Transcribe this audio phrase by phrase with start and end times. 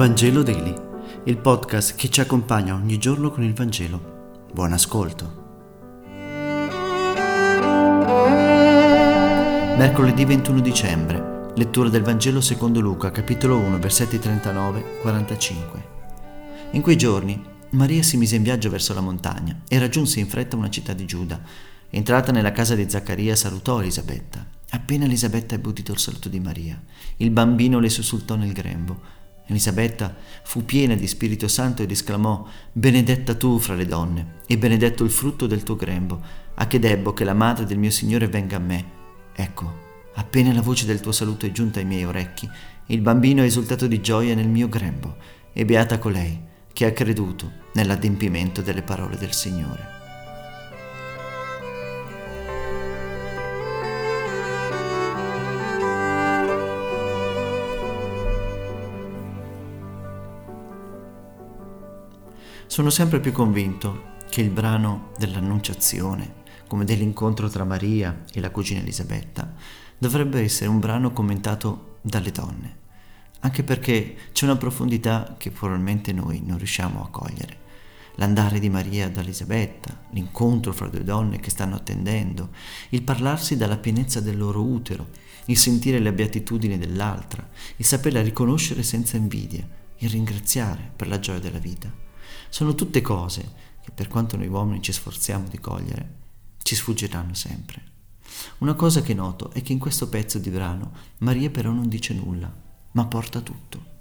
[0.00, 0.74] Vangelo Daily,
[1.24, 4.46] il podcast che ci accompagna ogni giorno con il Vangelo.
[4.50, 6.08] Buon ascolto.
[9.76, 15.60] Mercoledì 21 dicembre, lettura del Vangelo secondo Luca, capitolo 1, versetti 39-45.
[16.70, 20.56] In quei giorni Maria si mise in viaggio verso la montagna e raggiunse in fretta
[20.56, 21.42] una città di Giuda.
[21.90, 24.46] Entrata nella casa di Zaccaria salutò Elisabetta.
[24.70, 26.82] Appena Elisabetta ebbe udito il saluto di Maria,
[27.18, 29.18] il bambino le sussultò nel grembo
[29.50, 35.02] Elisabetta fu piena di Spirito Santo ed esclamò, Benedetta tu fra le donne, e benedetto
[35.04, 36.20] il frutto del tuo grembo,
[36.54, 38.84] a che debbo che la madre del mio Signore venga a me.
[39.34, 39.78] Ecco,
[40.14, 42.48] appena la voce del tuo saluto è giunta ai miei orecchi,
[42.86, 45.16] il bambino ha esultato di gioia nel mio grembo,
[45.52, 46.40] e beata colei
[46.72, 49.99] che ha creduto nell'adempimento delle parole del Signore.
[62.70, 66.34] Sono sempre più convinto che il brano dell'Annunciazione,
[66.68, 69.52] come dell'incontro tra Maria e la cugina Elisabetta,
[69.98, 72.76] dovrebbe essere un brano commentato dalle donne,
[73.40, 77.58] anche perché c'è una profondità che probabilmente noi non riusciamo a cogliere.
[78.14, 82.50] L'andare di Maria ad Elisabetta, l'incontro fra due donne che stanno attendendo,
[82.90, 85.08] il parlarsi dalla pienezza del loro utero,
[85.46, 89.66] il sentire le beatitudini dell'altra, il saperla riconoscere senza invidia,
[89.98, 92.06] il ringraziare per la gioia della vita.
[92.50, 96.16] Sono tutte cose che per quanto noi uomini ci sforziamo di cogliere,
[96.58, 97.82] ci sfuggiranno sempre.
[98.58, 102.12] Una cosa che noto è che in questo pezzo di brano Maria però non dice
[102.12, 102.52] nulla,
[102.92, 103.98] ma porta tutto.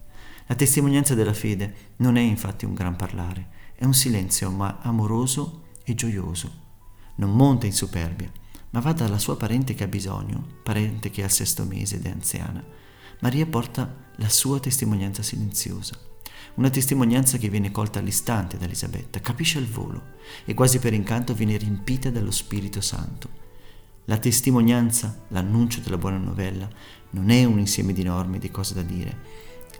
[0.47, 5.67] La testimonianza della fede non è infatti un gran parlare, è un silenzio ma amoroso
[5.83, 6.67] e gioioso.
[7.15, 8.31] Non monta in superbia,
[8.71, 12.05] ma va dalla sua parente che ha bisogno, parente che è al sesto mese ed
[12.07, 12.63] è anziana.
[13.19, 16.08] Maria porta la sua testimonianza silenziosa
[16.55, 21.33] una testimonianza che viene colta all'istante da Elisabetta, capisce al volo e quasi per incanto
[21.33, 23.29] viene riempita dallo Spirito Santo.
[24.05, 26.67] La testimonianza, l'annuncio della buona novella,
[27.11, 29.17] non è un insieme di norme e di cose da dire,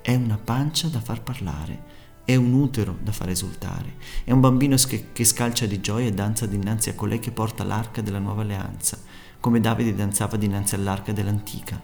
[0.02, 1.84] è una pancia da far parlare,
[2.26, 6.14] è un utero da far esultare, è un bambino che, che scalcia di gioia e
[6.14, 9.00] danza dinanzi a colei che porta l'arca della nuova alleanza,
[9.40, 11.82] come Davide danzava dinanzi all'arca dell'antica.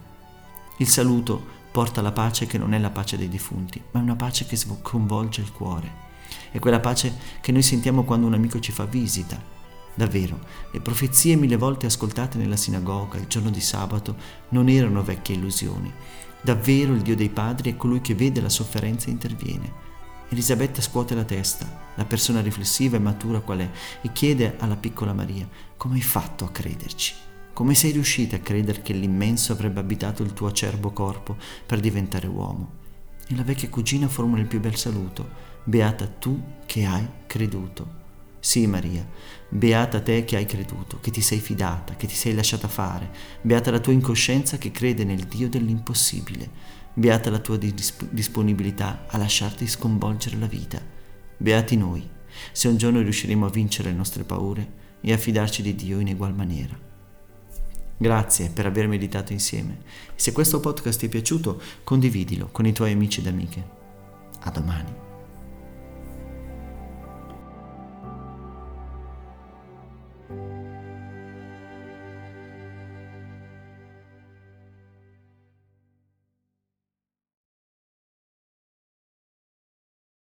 [0.78, 4.16] Il saluto porta la pace che non è la pace dei defunti, ma è una
[4.16, 5.91] pace che sconvolge il cuore.
[6.50, 9.38] È quella pace che noi sentiamo quando un amico ci fa visita.
[9.94, 10.40] Davvero,
[10.72, 14.16] le profezie mille volte ascoltate nella sinagoga il giorno di sabato
[14.52, 15.91] non erano vecchie illusioni.
[16.40, 19.74] Davvero il Dio dei padri è colui che vede la sofferenza e interviene.
[20.30, 23.69] Elisabetta scuote la testa, la persona riflessiva e matura qual è,
[24.02, 27.34] e chiede alla piccola Maria, come hai fatto a crederci?
[27.56, 32.28] Come sei riuscita a credere che l'immenso avrebbe abitato il tuo acerbo corpo per diventare
[32.28, 32.80] uomo?
[33.30, 35.30] E la vecchia cugina formula il più bel saluto.
[35.64, 38.04] Beata tu che hai creduto.
[38.42, 39.08] Sì, Maria,
[39.48, 43.10] beata te che hai creduto, che ti sei fidata, che ti sei lasciata fare.
[43.40, 46.50] Beata la tua incoscienza che crede nel Dio dell'impossibile.
[46.94, 50.82] Beata la tua disp- disponibilità a lasciarti sconvolgere la vita.
[51.38, 52.06] Beati noi,
[52.52, 56.10] se un giorno riusciremo a vincere le nostre paure e a fidarci di Dio in
[56.10, 56.94] egual maniera.
[57.97, 59.78] Grazie per aver meditato insieme.
[60.16, 63.63] Se questo podcast ti è piaciuto, condividilo con i tuoi amici ed amiche.
[64.41, 65.05] A domani.